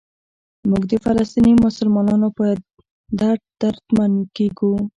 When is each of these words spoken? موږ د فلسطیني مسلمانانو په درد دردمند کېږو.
موږ 0.69 0.83
د 0.91 0.93
فلسطیني 1.05 1.53
مسلمانانو 1.65 2.27
په 2.37 2.45
درد 3.19 3.43
دردمند 3.61 4.17
کېږو. 4.35 4.73